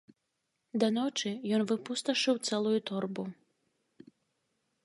[0.83, 3.23] Да ночы, ён выпусташыў цэлую торбу.